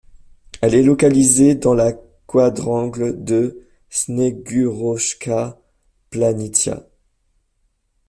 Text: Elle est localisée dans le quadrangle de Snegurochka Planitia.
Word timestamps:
Elle 0.61 0.73
est 0.73 0.81
localisée 0.81 1.53
dans 1.53 1.75
le 1.75 1.91
quadrangle 2.25 3.23
de 3.23 3.67
Snegurochka 3.91 5.59
Planitia. 6.09 6.87